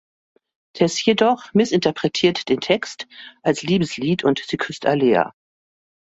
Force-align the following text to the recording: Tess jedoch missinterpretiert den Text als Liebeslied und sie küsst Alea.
Tess 0.73 1.05
jedoch 1.05 1.53
missinterpretiert 1.53 2.49
den 2.49 2.59
Text 2.59 3.05
als 3.43 3.61
Liebeslied 3.61 4.23
und 4.23 4.39
sie 4.47 4.57
küsst 4.57 4.87
Alea. 4.87 5.35